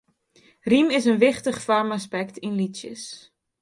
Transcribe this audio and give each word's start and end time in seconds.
Rym 0.69 0.87
is 0.97 1.05
in 1.11 1.21
wichtich 1.23 1.59
foarmaspekt 1.65 2.35
yn 2.47 2.57
lietsjes. 2.59 3.03